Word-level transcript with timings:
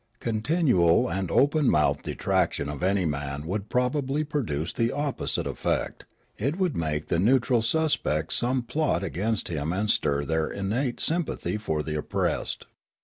Con 0.19 0.41
tinual 0.41 1.13
and 1.15 1.29
open 1.29 1.69
mouthed 1.69 2.01
detraction 2.01 2.69
of 2.69 2.81
any 2.81 3.05
man 3.05 3.45
would 3.45 3.69
probably 3.69 4.23
produce 4.23 4.73
the 4.73 4.91
opposite 4.91 5.45
effect; 5.45 6.05
it 6.39 6.57
would 6.57 6.75
make 6.75 7.09
the 7.09 7.19
neutral 7.19 7.61
suspect 7.61 8.33
some 8.33 8.63
plot 8.63 9.03
against 9.03 9.49
him 9.49 9.71
and 9.71 9.91
stir 9.91 10.25
their 10.25 10.47
innate 10.47 10.99
sympathy 10.99 11.55
for 11.55 11.83
the 11.83 11.93
oppressed. 11.95 12.65